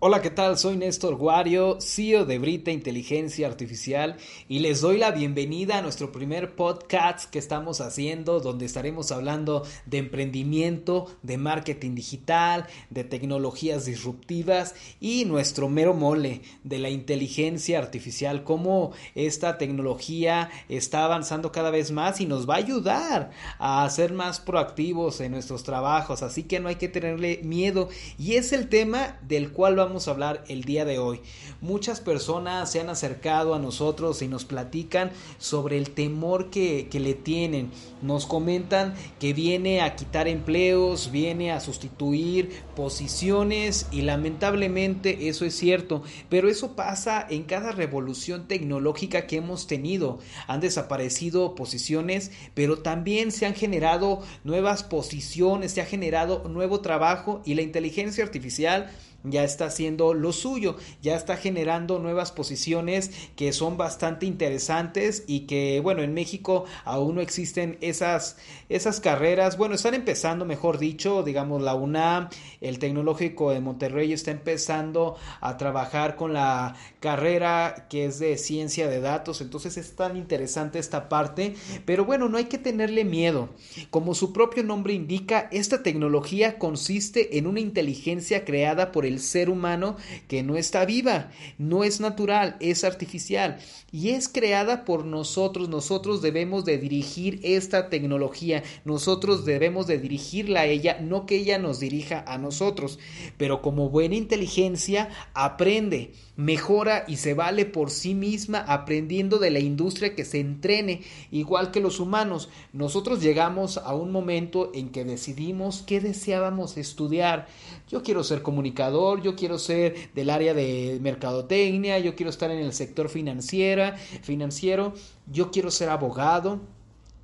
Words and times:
Hola, 0.00 0.22
¿qué 0.22 0.30
tal? 0.30 0.56
Soy 0.56 0.76
Néstor 0.76 1.16
Guario, 1.16 1.78
CEO 1.80 2.24
de 2.24 2.38
Brita 2.38 2.70
Inteligencia 2.70 3.48
Artificial 3.48 4.16
y 4.48 4.60
les 4.60 4.80
doy 4.80 4.96
la 4.96 5.10
bienvenida 5.10 5.76
a 5.76 5.82
nuestro 5.82 6.12
primer 6.12 6.54
podcast 6.54 7.28
que 7.28 7.40
estamos 7.40 7.80
haciendo 7.80 8.38
donde 8.38 8.64
estaremos 8.64 9.10
hablando 9.10 9.66
de 9.86 9.98
emprendimiento, 9.98 11.06
de 11.24 11.36
marketing 11.36 11.96
digital, 11.96 12.68
de 12.90 13.02
tecnologías 13.02 13.86
disruptivas 13.86 14.76
y 15.00 15.24
nuestro 15.24 15.68
mero 15.68 15.94
mole 15.94 16.42
de 16.62 16.78
la 16.78 16.90
inteligencia 16.90 17.80
artificial, 17.80 18.44
cómo 18.44 18.92
esta 19.16 19.58
tecnología 19.58 20.48
está 20.68 21.06
avanzando 21.06 21.50
cada 21.50 21.70
vez 21.70 21.90
más 21.90 22.20
y 22.20 22.26
nos 22.26 22.48
va 22.48 22.54
a 22.54 22.58
ayudar 22.58 23.32
a 23.58 23.90
ser 23.90 24.12
más 24.12 24.38
proactivos 24.38 25.20
en 25.20 25.32
nuestros 25.32 25.64
trabajos, 25.64 26.22
así 26.22 26.44
que 26.44 26.60
no 26.60 26.68
hay 26.68 26.76
que 26.76 26.86
tenerle 26.86 27.40
miedo 27.42 27.88
y 28.16 28.34
es 28.34 28.52
el 28.52 28.68
tema 28.68 29.18
del 29.26 29.50
cual 29.50 29.74
vamos 29.74 29.87
vamos 29.88 30.06
a 30.06 30.10
hablar 30.10 30.44
el 30.48 30.64
día 30.64 30.84
de 30.84 30.98
hoy. 30.98 31.22
Muchas 31.62 32.02
personas 32.02 32.70
se 32.70 32.78
han 32.78 32.90
acercado 32.90 33.54
a 33.54 33.58
nosotros 33.58 34.20
y 34.20 34.28
nos 34.28 34.44
platican 34.44 35.10
sobre 35.38 35.78
el 35.78 35.90
temor 35.92 36.50
que, 36.50 36.88
que 36.90 37.00
le 37.00 37.14
tienen. 37.14 37.70
Nos 38.02 38.26
comentan 38.26 38.92
que 39.18 39.32
viene 39.32 39.80
a 39.80 39.96
quitar 39.96 40.28
empleos, 40.28 41.10
viene 41.10 41.52
a 41.52 41.60
sustituir 41.60 42.50
posiciones 42.76 43.86
y 43.90 44.02
lamentablemente 44.02 45.28
eso 45.28 45.46
es 45.46 45.56
cierto, 45.56 46.02
pero 46.28 46.50
eso 46.50 46.76
pasa 46.76 47.26
en 47.30 47.44
cada 47.44 47.72
revolución 47.72 48.46
tecnológica 48.46 49.26
que 49.26 49.36
hemos 49.36 49.66
tenido. 49.66 50.18
Han 50.48 50.60
desaparecido 50.60 51.54
posiciones, 51.54 52.30
pero 52.52 52.80
también 52.80 53.32
se 53.32 53.46
han 53.46 53.54
generado 53.54 54.22
nuevas 54.44 54.82
posiciones, 54.82 55.72
se 55.72 55.80
ha 55.80 55.86
generado 55.86 56.46
nuevo 56.46 56.80
trabajo 56.80 57.40
y 57.46 57.54
la 57.54 57.62
inteligencia 57.62 58.22
artificial 58.22 58.90
ya 59.24 59.44
está 59.44 59.66
haciendo 59.66 60.14
lo 60.14 60.32
suyo, 60.32 60.76
ya 61.02 61.16
está 61.16 61.36
generando 61.36 61.98
nuevas 61.98 62.30
posiciones 62.30 63.10
que 63.36 63.52
son 63.52 63.76
bastante 63.76 64.26
interesantes 64.26 65.24
y 65.26 65.40
que 65.40 65.80
bueno, 65.80 66.02
en 66.02 66.14
México 66.14 66.64
aún 66.84 67.16
no 67.16 67.20
existen 67.20 67.78
esas, 67.80 68.36
esas 68.68 69.00
carreras, 69.00 69.58
bueno, 69.58 69.74
están 69.74 69.94
empezando, 69.94 70.44
mejor 70.44 70.78
dicho, 70.78 71.22
digamos 71.22 71.62
la 71.62 71.74
UNAM, 71.74 72.28
el 72.60 72.78
Tecnológico 72.78 73.50
de 73.50 73.60
Monterrey 73.60 74.12
está 74.12 74.30
empezando 74.30 75.16
a 75.40 75.56
trabajar 75.56 76.16
con 76.16 76.32
la 76.32 76.76
carrera 77.00 77.86
que 77.90 78.04
es 78.04 78.18
de 78.18 78.38
ciencia 78.38 78.88
de 78.88 79.00
datos, 79.00 79.40
entonces 79.40 79.76
es 79.76 79.96
tan 79.96 80.16
interesante 80.16 80.78
esta 80.78 81.08
parte, 81.08 81.54
pero 81.84 82.04
bueno, 82.04 82.28
no 82.28 82.38
hay 82.38 82.44
que 82.44 82.58
tenerle 82.58 83.04
miedo. 83.04 83.48
Como 83.90 84.14
su 84.14 84.32
propio 84.32 84.62
nombre 84.62 84.92
indica, 84.92 85.48
esta 85.50 85.82
tecnología 85.82 86.58
consiste 86.58 87.38
en 87.38 87.46
una 87.46 87.60
inteligencia 87.60 88.44
creada 88.44 88.92
por 88.92 89.06
el 89.08 89.20
ser 89.20 89.50
humano 89.50 89.96
que 90.28 90.42
no 90.42 90.56
está 90.56 90.84
viva, 90.84 91.30
no 91.58 91.84
es 91.84 92.00
natural, 92.00 92.56
es 92.60 92.84
artificial. 92.84 93.58
Y 93.90 94.10
es 94.10 94.28
creada 94.28 94.84
por 94.84 95.04
nosotros. 95.04 95.68
Nosotros 95.68 96.20
debemos 96.22 96.64
de 96.64 96.78
dirigir 96.78 97.40
esta 97.42 97.88
tecnología, 97.88 98.62
nosotros 98.84 99.44
debemos 99.44 99.86
de 99.86 99.98
dirigirla 99.98 100.60
a 100.60 100.66
ella, 100.66 100.98
no 101.00 101.26
que 101.26 101.36
ella 101.36 101.58
nos 101.58 101.80
dirija 101.80 102.22
a 102.26 102.38
nosotros, 102.38 102.98
pero 103.36 103.62
como 103.62 103.88
buena 103.88 104.14
inteligencia 104.14 105.08
aprende, 105.34 106.12
mejora 106.38 107.04
y 107.08 107.16
se 107.16 107.34
vale 107.34 107.66
por 107.66 107.90
sí 107.90 108.14
misma 108.14 108.60
aprendiendo 108.60 109.38
de 109.38 109.50
la 109.50 109.58
industria 109.58 110.14
que 110.14 110.24
se 110.24 110.38
entrene, 110.38 111.02
igual 111.32 111.72
que 111.72 111.80
los 111.80 111.98
humanos. 111.98 112.48
Nosotros 112.72 113.20
llegamos 113.20 113.76
a 113.76 113.92
un 113.94 114.12
momento 114.12 114.70
en 114.72 114.90
que 114.90 115.04
decidimos 115.04 115.82
qué 115.84 116.00
deseábamos 116.00 116.76
estudiar. 116.76 117.48
Yo 117.88 118.04
quiero 118.04 118.22
ser 118.22 118.42
comunicador, 118.42 119.20
yo 119.20 119.34
quiero 119.34 119.58
ser 119.58 120.12
del 120.14 120.30
área 120.30 120.54
de 120.54 121.00
mercadotecnia, 121.02 121.98
yo 121.98 122.14
quiero 122.14 122.30
estar 122.30 122.52
en 122.52 122.60
el 122.60 122.72
sector 122.72 123.08
financiero, 123.08 123.92
financiero, 124.22 124.94
yo 125.26 125.50
quiero 125.50 125.72
ser 125.72 125.88
abogado. 125.88 126.60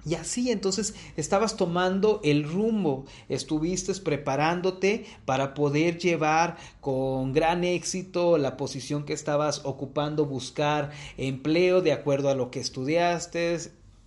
Y 0.07 0.15
así 0.15 0.51
entonces 0.51 0.95
estabas 1.17 1.57
tomando 1.57 2.21
el 2.23 2.45
rumbo, 2.45 3.07
estuviste 3.29 3.95
preparándote 3.95 5.07
para 5.25 5.55
poder 5.55 5.99
llevar 5.99 6.57
con 6.81 7.33
gran 7.33 7.65
éxito 7.65 8.39
la 8.39 8.57
posición 8.57 9.05
que 9.05 9.13
estabas 9.13 9.63
ocupando, 9.65 10.27
buscar 10.27 10.91
empleo 11.17 11.81
de 11.81 11.93
acuerdo 11.93 12.29
a 12.29 12.35
lo 12.35 12.51
que 12.51 12.61
estudiaste, 12.61 13.59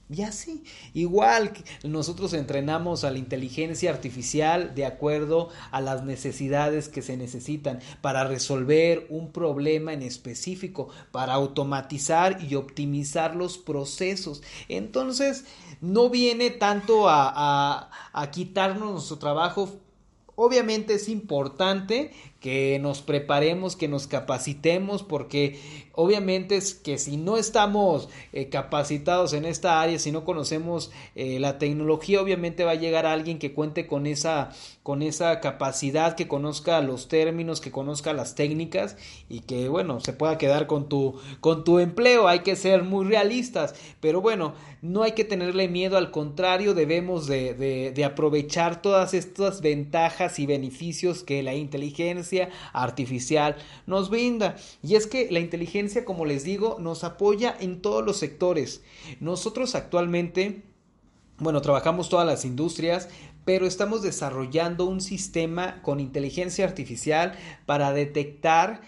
y 0.09 0.21
así, 0.21 0.63
igual 0.93 1.51
nosotros 1.83 2.33
entrenamos 2.33 3.03
a 3.03 3.11
la 3.11 3.17
inteligencia 3.17 3.89
artificial 3.89 4.73
de 4.73 4.85
acuerdo 4.85 5.49
a 5.69 5.81
las 5.81 6.05
necesidades 6.05 6.87
que 6.87 7.01
se 7.01 7.17
necesitan 7.17 7.81
para 7.99 8.23
resolver 8.23 9.05
un 9.09 9.33
problema 9.33 9.91
en 9.91 10.01
específico, 10.01 10.87
para 11.11 11.33
automatizar 11.33 12.41
y 12.41 12.55
optimizar 12.55 13.35
los 13.35 13.57
procesos. 13.57 14.41
Entonces, 14.69 15.43
no 15.81 16.09
viene 16.09 16.51
tanto 16.51 17.09
a, 17.09 17.33
a, 17.35 17.91
a 18.13 18.31
quitarnos 18.31 18.93
nuestro 18.93 19.17
trabajo 19.17 19.77
Obviamente 20.39 20.93
es 20.93 21.09
importante 21.09 22.11
que 22.39 22.77
nos 22.79 23.01
preparemos, 23.01 23.75
que 23.75 23.87
nos 23.87 24.05
capacitemos, 24.05 25.01
porque 25.01 25.59
obviamente 25.93 26.55
es 26.55 26.75
que 26.75 26.99
si 26.99 27.17
no 27.17 27.37
estamos 27.37 28.09
eh, 28.31 28.49
capacitados 28.49 29.33
en 29.33 29.45
esta 29.45 29.81
área, 29.81 29.97
si 29.97 30.11
no 30.11 30.23
conocemos 30.23 30.91
eh, 31.15 31.39
la 31.39 31.57
tecnología, 31.57 32.21
obviamente 32.21 32.63
va 32.63 32.71
a 32.71 32.75
llegar 32.75 33.07
alguien 33.07 33.39
que 33.39 33.53
cuente 33.53 33.87
con 33.87 34.05
esa, 34.05 34.51
con 34.83 35.01
esa 35.01 35.39
capacidad, 35.39 36.15
que 36.15 36.27
conozca 36.27 36.79
los 36.81 37.07
términos, 37.07 37.59
que 37.59 37.71
conozca 37.71 38.13
las 38.13 38.35
técnicas 38.35 38.97
y 39.29 39.39
que 39.39 39.67
bueno, 39.67 39.99
se 39.99 40.13
pueda 40.13 40.37
quedar 40.37 40.67
con 40.67 40.89
tu, 40.89 41.19
con 41.39 41.63
tu 41.63 41.79
empleo. 41.79 42.27
Hay 42.27 42.39
que 42.39 42.55
ser 42.55 42.83
muy 42.83 43.05
realistas, 43.05 43.73
pero 43.99 44.21
bueno, 44.21 44.53
no 44.83 45.01
hay 45.01 45.13
que 45.13 45.23
tenerle 45.23 45.67
miedo, 45.67 45.97
al 45.97 46.11
contrario, 46.11 46.75
debemos 46.75 47.25
de, 47.25 47.55
de, 47.55 47.91
de 47.91 48.05
aprovechar 48.05 48.81
todas 48.81 49.15
estas 49.15 49.61
ventajas 49.61 50.37
y 50.37 50.45
beneficios 50.45 51.23
que 51.23 51.41
la 51.41 51.55
inteligencia 51.55 52.26
artificial 52.73 53.55
nos 53.85 54.09
brinda. 54.09 54.55
Y 54.83 54.95
es 54.95 55.07
que 55.07 55.29
la 55.31 55.39
inteligencia, 55.39 56.05
como 56.05 56.25
les 56.25 56.43
digo, 56.43 56.77
nos 56.79 57.03
apoya 57.03 57.55
en 57.59 57.81
todos 57.81 58.05
los 58.05 58.17
sectores. 58.17 58.81
Nosotros 59.19 59.75
actualmente, 59.75 60.63
bueno, 61.37 61.61
trabajamos 61.61 62.09
todas 62.09 62.25
las 62.25 62.45
industrias, 62.45 63.09
pero 63.45 63.65
estamos 63.65 64.01
desarrollando 64.01 64.85
un 64.85 64.99
sistema 64.99 65.81
con 65.81 65.99
inteligencia 65.99 66.65
artificial 66.65 67.33
para 67.65 67.93
detectar 67.93 68.81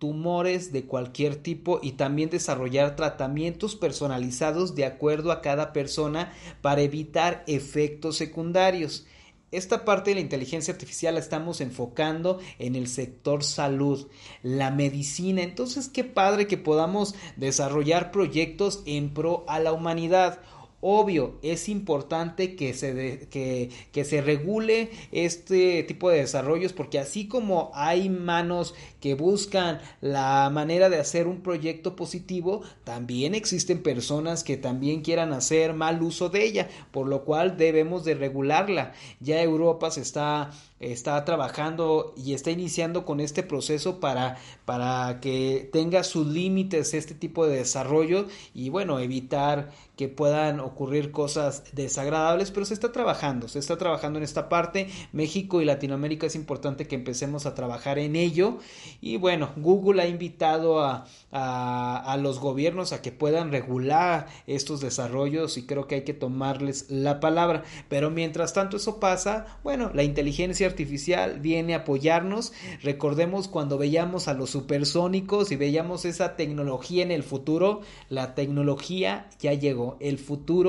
tumores 0.00 0.72
de 0.72 0.86
cualquier 0.86 1.36
tipo 1.36 1.78
y 1.82 1.92
también 1.92 2.30
desarrollar 2.30 2.96
tratamientos 2.96 3.76
personalizados 3.76 4.74
de 4.74 4.86
acuerdo 4.86 5.30
a 5.30 5.42
cada 5.42 5.74
persona 5.74 6.32
para 6.62 6.80
evitar 6.80 7.44
efectos 7.46 8.16
secundarios. 8.16 9.06
Esta 9.52 9.84
parte 9.84 10.10
de 10.10 10.14
la 10.14 10.20
inteligencia 10.20 10.72
artificial 10.72 11.14
la 11.14 11.20
estamos 11.20 11.60
enfocando 11.60 12.38
en 12.60 12.76
el 12.76 12.86
sector 12.86 13.42
salud, 13.42 14.06
la 14.42 14.70
medicina. 14.70 15.42
Entonces, 15.42 15.88
qué 15.88 16.04
padre 16.04 16.46
que 16.46 16.56
podamos 16.56 17.16
desarrollar 17.36 18.12
proyectos 18.12 18.82
en 18.86 19.12
pro 19.12 19.44
a 19.48 19.58
la 19.58 19.72
humanidad. 19.72 20.40
Obvio, 20.82 21.38
es 21.42 21.68
importante 21.68 22.56
que 22.56 22.72
se, 22.72 23.28
que, 23.30 23.70
que 23.92 24.04
se 24.04 24.22
regule 24.22 24.90
este 25.12 25.82
tipo 25.82 26.08
de 26.08 26.20
desarrollos 26.20 26.72
porque 26.72 26.98
así 26.98 27.28
como 27.28 27.70
hay 27.74 28.08
manos 28.08 28.74
que 28.98 29.14
buscan 29.14 29.80
la 30.00 30.48
manera 30.50 30.88
de 30.88 30.98
hacer 30.98 31.26
un 31.26 31.42
proyecto 31.42 31.96
positivo, 31.96 32.62
también 32.84 33.34
existen 33.34 33.82
personas 33.82 34.42
que 34.42 34.56
también 34.56 35.02
quieran 35.02 35.32
hacer 35.34 35.74
mal 35.74 36.02
uso 36.02 36.30
de 36.30 36.44
ella, 36.44 36.68
por 36.92 37.06
lo 37.06 37.24
cual 37.24 37.58
debemos 37.58 38.04
de 38.04 38.14
regularla. 38.14 38.92
Ya 39.20 39.42
Europa 39.42 39.90
se 39.90 40.00
está 40.00 40.50
está 40.80 41.22
trabajando 41.26 42.14
y 42.16 42.32
está 42.32 42.50
iniciando 42.50 43.04
con 43.04 43.20
este 43.20 43.42
proceso 43.42 44.00
para, 44.00 44.38
para 44.64 45.20
que 45.20 45.68
tenga 45.72 46.02
sus 46.02 46.26
límites 46.26 46.94
este 46.94 47.14
tipo 47.14 47.46
de 47.46 47.58
desarrollo 47.58 48.26
y 48.54 48.70
bueno, 48.70 48.98
evitar 48.98 49.70
que 49.96 50.08
puedan 50.08 50.58
ocurrir 50.70 51.10
cosas 51.10 51.64
desagradables, 51.72 52.50
pero 52.50 52.66
se 52.66 52.74
está 52.74 52.92
trabajando, 52.92 53.48
se 53.48 53.58
está 53.58 53.76
trabajando 53.76 54.18
en 54.18 54.24
esta 54.24 54.48
parte. 54.48 54.88
México 55.12 55.60
y 55.60 55.64
Latinoamérica 55.64 56.26
es 56.26 56.34
importante 56.34 56.86
que 56.86 56.94
empecemos 56.96 57.46
a 57.46 57.54
trabajar 57.54 57.98
en 57.98 58.16
ello. 58.16 58.58
Y 59.00 59.16
bueno, 59.16 59.50
Google 59.56 60.02
ha 60.02 60.06
invitado 60.06 60.80
a, 60.82 61.06
a, 61.32 62.16
los 62.16 62.40
gobiernos 62.40 62.92
a 62.92 63.02
que 63.02 63.12
puedan 63.12 63.50
regular 63.52 64.26
estos 64.46 64.80
desarrollos 64.80 65.56
y 65.56 65.66
creo 65.66 65.86
que 65.86 65.96
hay 65.96 66.04
que 66.04 66.14
tomarles 66.14 66.90
la 66.90 67.20
palabra. 67.20 67.62
Pero 67.88 68.10
mientras 68.10 68.52
tanto 68.52 68.76
eso 68.76 69.00
pasa, 69.00 69.58
bueno, 69.62 69.90
la 69.94 70.02
inteligencia 70.02 70.66
artificial 70.66 71.40
viene 71.40 71.74
a 71.74 71.78
apoyarnos. 71.78 72.52
Recordemos 72.82 73.48
cuando 73.48 73.78
veíamos 73.78 74.28
a 74.28 74.34
los 74.34 74.50
supersónicos 74.50 75.52
y 75.52 75.56
veíamos 75.56 76.04
esa 76.04 76.36
tecnología 76.36 77.02
en 77.02 77.10
el 77.10 77.22
futuro, 77.22 77.80
la 78.08 78.34
tecnología 78.34 79.28
ya 79.38 79.54
llegó 79.54 79.96
el 80.00 80.18
futuro 80.18 80.59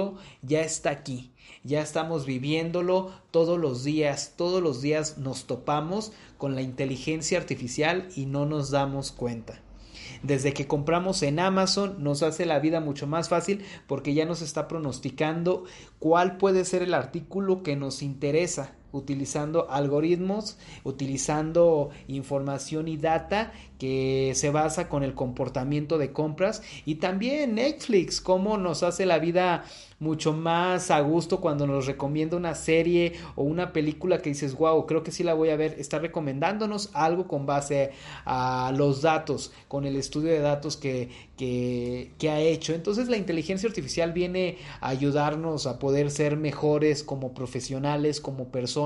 ya 0.41 0.61
está 0.61 0.89
aquí. 0.89 1.31
Ya 1.63 1.81
estamos 1.81 2.25
viviéndolo 2.25 3.11
todos 3.29 3.59
los 3.59 3.83
días, 3.83 4.33
todos 4.35 4.63
los 4.63 4.81
días 4.81 5.17
nos 5.17 5.45
topamos 5.45 6.11
con 6.37 6.55
la 6.55 6.61
inteligencia 6.61 7.37
artificial 7.37 8.09
y 8.15 8.25
no 8.25 8.45
nos 8.45 8.71
damos 8.71 9.11
cuenta. 9.11 9.61
Desde 10.23 10.53
que 10.53 10.67
compramos 10.67 11.21
en 11.23 11.39
Amazon 11.39 12.03
nos 12.03 12.23
hace 12.23 12.45
la 12.45 12.59
vida 12.59 12.79
mucho 12.79 13.07
más 13.07 13.29
fácil 13.29 13.63
porque 13.87 14.13
ya 14.13 14.25
nos 14.25 14.41
está 14.41 14.67
pronosticando 14.67 15.65
cuál 15.99 16.37
puede 16.37 16.65
ser 16.65 16.83
el 16.83 16.93
artículo 16.93 17.63
que 17.63 17.75
nos 17.75 18.01
interesa 18.01 18.75
utilizando 18.91 19.69
algoritmos, 19.69 20.57
utilizando 20.83 21.89
información 22.07 22.87
y 22.87 22.97
data 22.97 23.51
que 23.79 24.33
se 24.35 24.51
basa 24.51 24.89
con 24.89 25.03
el 25.03 25.15
comportamiento 25.15 25.97
de 25.97 26.11
compras 26.11 26.61
y 26.85 26.95
también 26.95 27.55
Netflix, 27.55 28.21
cómo 28.21 28.57
nos 28.57 28.83
hace 28.83 29.05
la 29.05 29.17
vida 29.17 29.65
mucho 30.01 30.33
más 30.33 30.89
a 30.89 30.99
gusto 31.01 31.41
cuando 31.41 31.67
nos 31.67 31.85
recomienda 31.85 32.35
una 32.35 32.55
serie 32.55 33.13
o 33.35 33.43
una 33.43 33.71
película 33.71 34.17
que 34.17 34.29
dices, 34.29 34.55
wow, 34.55 34.87
creo 34.87 35.03
que 35.03 35.11
sí 35.11 35.23
la 35.23 35.35
voy 35.35 35.49
a 35.49 35.55
ver, 35.55 35.75
está 35.77 35.99
recomendándonos 35.99 36.89
algo 36.93 37.27
con 37.27 37.45
base 37.45 37.91
a 38.25 38.73
los 38.75 39.03
datos, 39.03 39.51
con 39.67 39.85
el 39.85 39.95
estudio 39.95 40.31
de 40.31 40.39
datos 40.39 40.75
que, 40.75 41.09
que, 41.37 42.29
ha 42.29 42.39
hecho. 42.39 42.73
Entonces 42.73 43.09
la 43.09 43.17
inteligencia 43.17 43.69
artificial 43.69 44.11
viene 44.11 44.57
a 44.79 44.89
ayudarnos 44.89 45.67
a 45.67 45.77
poder 45.77 46.09
ser 46.09 46.35
mejores 46.35 47.03
como 47.03 47.33
profesionales, 47.33 48.19
como 48.21 48.49
personas 48.49 48.80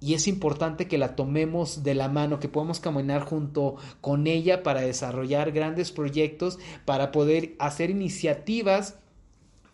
y 0.00 0.14
es 0.14 0.28
importante 0.28 0.88
que 0.88 0.96
la 0.96 1.14
tomemos 1.14 1.82
de 1.82 1.94
la 1.94 2.08
mano, 2.08 2.40
que 2.40 2.48
podamos 2.48 2.80
caminar 2.80 3.22
junto 3.22 3.76
con 4.00 4.26
ella 4.26 4.62
para 4.62 4.80
desarrollar 4.80 5.52
grandes 5.52 5.92
proyectos, 5.92 6.58
para 6.86 7.12
poder 7.12 7.54
hacer 7.58 7.90
iniciativas 7.90 8.99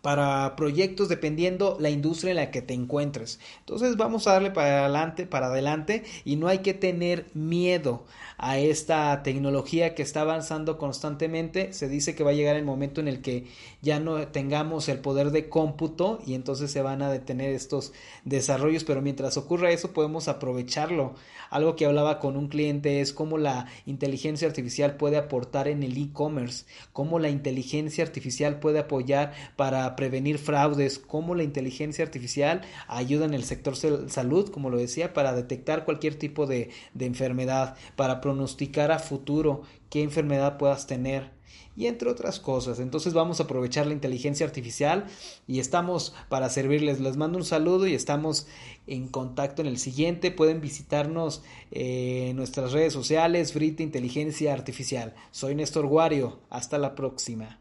para 0.07 0.55
proyectos 0.55 1.09
dependiendo 1.09 1.75
la 1.81 1.89
industria 1.89 2.31
en 2.31 2.37
la 2.37 2.49
que 2.49 2.61
te 2.61 2.73
encuentres. 2.73 3.41
Entonces 3.59 3.97
vamos 3.97 4.25
a 4.25 4.31
darle 4.31 4.51
para 4.51 4.85
adelante, 4.85 5.25
para 5.25 5.47
adelante 5.47 6.05
y 6.23 6.37
no 6.37 6.47
hay 6.47 6.59
que 6.59 6.73
tener 6.73 7.25
miedo 7.33 8.05
a 8.37 8.57
esta 8.57 9.21
tecnología 9.21 9.95
que 9.95 10.03
está 10.03 10.21
avanzando 10.21 10.77
constantemente. 10.77 11.73
Se 11.73 11.89
dice 11.89 12.15
que 12.15 12.23
va 12.23 12.29
a 12.29 12.35
llegar 12.35 12.55
el 12.55 12.63
momento 12.63 13.01
en 13.01 13.09
el 13.09 13.21
que 13.21 13.47
ya 13.81 13.99
no 13.99 14.29
tengamos 14.29 14.87
el 14.87 14.99
poder 14.99 15.31
de 15.31 15.49
cómputo 15.49 16.19
y 16.25 16.35
entonces 16.35 16.71
se 16.71 16.81
van 16.81 17.01
a 17.01 17.11
detener 17.11 17.49
estos 17.49 17.91
desarrollos, 18.23 18.85
pero 18.85 19.01
mientras 19.01 19.35
ocurra 19.35 19.71
eso 19.71 19.91
podemos 19.91 20.29
aprovecharlo. 20.29 21.15
Algo 21.49 21.75
que 21.75 21.85
hablaba 21.85 22.19
con 22.19 22.37
un 22.37 22.47
cliente 22.47 23.01
es 23.01 23.11
cómo 23.11 23.37
la 23.37 23.67
inteligencia 23.85 24.47
artificial 24.47 24.95
puede 24.95 25.17
aportar 25.17 25.67
en 25.67 25.83
el 25.83 25.97
e-commerce, 25.97 26.65
cómo 26.93 27.19
la 27.19 27.29
inteligencia 27.29 28.05
artificial 28.05 28.59
puede 28.61 28.79
apoyar 28.79 29.33
para 29.57 29.96
prevenir 29.97 30.37
fraudes, 30.37 30.97
cómo 30.97 31.35
la 31.35 31.43
inteligencia 31.43 32.05
artificial 32.05 32.61
ayuda 32.87 33.25
en 33.25 33.33
el 33.33 33.43
sector 33.43 33.75
salud, 33.75 34.49
como 34.49 34.69
lo 34.69 34.77
decía, 34.77 35.11
para 35.11 35.33
detectar 35.33 35.83
cualquier 35.83 36.15
tipo 36.15 36.47
de, 36.47 36.69
enfermedad, 36.97 37.75
para 37.97 38.21
pronosticar 38.21 38.93
a 38.93 38.99
futuro 38.99 39.63
qué 39.89 40.03
enfermedad 40.03 40.57
puedas 40.57 40.87
tener 40.87 41.35
y 41.75 41.85
entre 41.85 42.09
otras 42.09 42.39
cosas. 42.39 42.79
Entonces 42.79 43.13
vamos 43.13 43.39
a 43.39 43.43
aprovechar 43.43 43.85
la 43.85 43.93
inteligencia 43.93 44.45
artificial 44.45 45.05
y 45.47 45.59
estamos 45.59 46.15
para 46.29 46.49
servirles. 46.49 46.99
Les 46.99 47.17
mando 47.17 47.37
un 47.37 47.45
saludo 47.45 47.85
y 47.85 47.93
estamos 47.93 48.47
en 48.87 49.07
contacto 49.07 49.61
en 49.61 49.67
el 49.67 49.77
siguiente. 49.77 50.31
Pueden 50.31 50.61
visitarnos 50.61 51.43
en 51.71 52.35
nuestras 52.35 52.71
redes 52.71 52.93
sociales, 52.93 53.53
Frita 53.53 53.83
Inteligencia 53.83 54.53
Artificial. 54.53 55.13
Soy 55.31 55.53
Néstor 55.53 55.85
Guario. 55.85 56.39
Hasta 56.49 56.79
la 56.79 56.95
próxima. 56.95 57.59